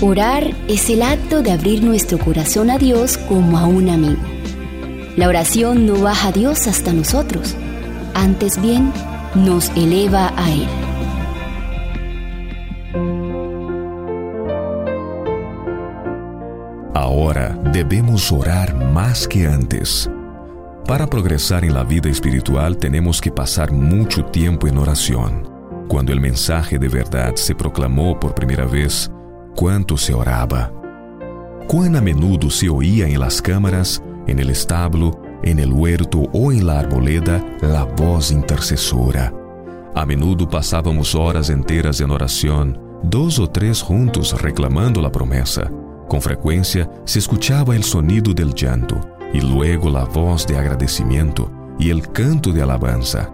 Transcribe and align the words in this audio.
Orar 0.00 0.54
es 0.68 0.90
el 0.90 1.02
acto 1.02 1.42
de 1.42 1.50
abrir 1.50 1.82
nuestro 1.82 2.20
corazón 2.20 2.70
a 2.70 2.78
Dios 2.78 3.18
como 3.18 3.58
a 3.58 3.66
un 3.66 3.88
amigo. 3.88 4.22
La 5.16 5.26
oración 5.26 5.86
no 5.86 6.00
baja 6.00 6.28
a 6.28 6.32
Dios 6.32 6.68
hasta 6.68 6.92
nosotros, 6.92 7.56
antes 8.14 8.62
bien 8.62 8.92
nos 9.34 9.70
eleva 9.70 10.32
a 10.36 10.52
Él. 10.52 10.68
Ahora 16.94 17.58
debemos 17.72 18.30
orar 18.30 18.76
más 18.92 19.26
que 19.26 19.48
antes. 19.48 20.08
Para 20.86 21.08
progresar 21.08 21.64
en 21.64 21.74
la 21.74 21.82
vida 21.82 22.08
espiritual 22.08 22.76
tenemos 22.76 23.20
que 23.20 23.32
pasar 23.32 23.72
mucho 23.72 24.24
tiempo 24.26 24.68
en 24.68 24.78
oración. 24.78 25.42
Cuando 25.88 26.12
el 26.12 26.20
mensaje 26.20 26.78
de 26.78 26.88
verdad 26.88 27.34
se 27.34 27.56
proclamó 27.56 28.20
por 28.20 28.32
primera 28.36 28.64
vez, 28.64 29.10
cuánto 29.58 29.96
se 29.96 30.14
oraba. 30.14 30.72
Cuán 31.66 31.96
a 31.96 32.00
menudo 32.00 32.48
se 32.48 32.68
oía 32.68 33.08
en 33.08 33.18
las 33.18 33.42
cámaras, 33.42 34.00
en 34.28 34.38
el 34.38 34.50
establo, 34.50 35.20
en 35.42 35.58
el 35.58 35.72
huerto 35.72 36.28
o 36.32 36.52
en 36.52 36.64
la 36.64 36.78
arboleda 36.78 37.44
la 37.60 37.82
voz 37.82 38.30
intercesora. 38.30 39.34
A 39.96 40.06
menudo 40.06 40.48
pasábamos 40.48 41.16
horas 41.16 41.50
enteras 41.50 42.00
en 42.00 42.12
oración, 42.12 42.80
dos 43.02 43.40
o 43.40 43.50
tres 43.50 43.82
juntos 43.82 44.40
reclamando 44.40 45.02
la 45.02 45.10
promesa. 45.10 45.68
Con 46.08 46.22
frecuencia 46.22 46.88
se 47.04 47.18
escuchaba 47.18 47.74
el 47.74 47.82
sonido 47.82 48.32
del 48.32 48.54
llanto 48.54 49.00
y 49.34 49.40
luego 49.40 49.90
la 49.90 50.04
voz 50.04 50.46
de 50.46 50.56
agradecimiento 50.56 51.50
y 51.80 51.90
el 51.90 52.06
canto 52.12 52.52
de 52.52 52.62
alabanza. 52.62 53.28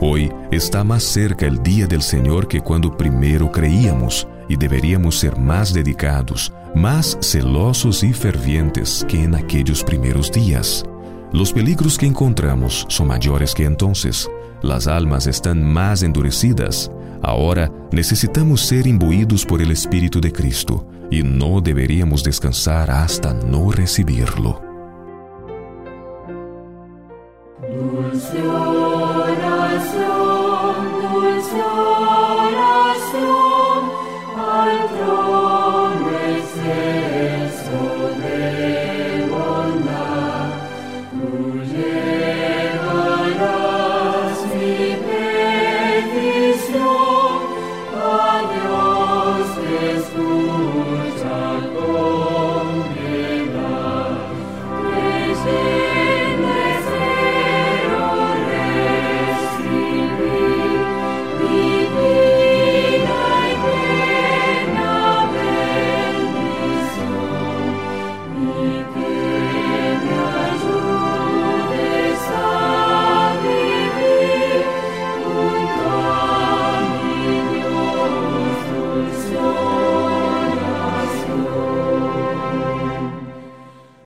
Hoy 0.00 0.32
está 0.50 0.84
más 0.84 1.02
cerca 1.02 1.44
el 1.44 1.62
día 1.62 1.86
del 1.86 2.00
Señor 2.00 2.48
que 2.48 2.62
cuando 2.62 2.96
primero 2.96 3.52
creíamos 3.52 4.26
y 4.48 4.56
deberíamos 4.56 5.18
ser 5.18 5.38
más 5.38 5.72
dedicados, 5.72 6.52
más 6.74 7.18
celosos 7.20 8.02
y 8.02 8.12
fervientes 8.12 9.04
que 9.08 9.22
en 9.22 9.34
aquellos 9.34 9.82
primeros 9.82 10.30
días. 10.30 10.84
Los 11.32 11.52
peligros 11.52 11.98
que 11.98 12.06
encontramos 12.06 12.86
son 12.88 13.08
mayores 13.08 13.54
que 13.54 13.64
entonces. 13.64 14.30
Las 14.62 14.86
almas 14.86 15.26
están 15.26 15.62
más 15.62 16.02
endurecidas. 16.02 16.90
Ahora 17.22 17.70
necesitamos 17.92 18.60
ser 18.62 18.86
imbuidos 18.86 19.44
por 19.44 19.60
el 19.60 19.70
Espíritu 19.70 20.20
de 20.20 20.32
Cristo 20.32 20.86
y 21.10 21.22
no 21.22 21.60
deberíamos 21.60 22.22
descansar 22.22 22.90
hasta 22.90 23.34
no 23.34 23.70
recibirlo. 23.70 24.62
escucha 31.46 31.95